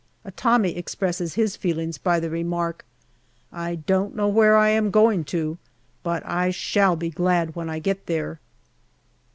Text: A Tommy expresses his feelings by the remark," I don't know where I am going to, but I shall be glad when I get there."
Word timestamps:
A 0.25 0.31
Tommy 0.31 0.71
expresses 0.75 1.35
his 1.35 1.55
feelings 1.55 1.99
by 1.99 2.19
the 2.19 2.31
remark," 2.31 2.85
I 3.67 3.75
don't 3.75 4.15
know 4.15 4.27
where 4.27 4.57
I 4.57 4.69
am 4.69 4.89
going 4.89 5.23
to, 5.25 5.59
but 6.01 6.25
I 6.25 6.49
shall 6.49 6.95
be 6.95 7.11
glad 7.11 7.55
when 7.55 7.69
I 7.69 7.77
get 7.77 8.07
there." 8.07 8.39